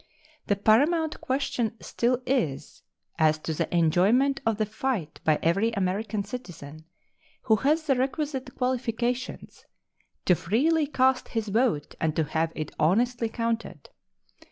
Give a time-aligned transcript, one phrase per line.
[0.47, 2.81] The paramount question still is
[3.19, 6.85] as to the enjoyment of the fight by every American citizen
[7.43, 9.67] who has the requisite qualifications
[10.25, 13.89] to freely cast his vote and to have it honestly counted.